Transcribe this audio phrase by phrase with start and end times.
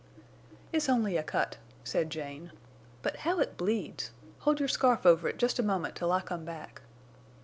[0.73, 2.51] "It's only a cut," said Jane.
[3.03, 4.09] "But how it bleeds!
[4.39, 6.81] Hold your scarf over it just a moment till I come back."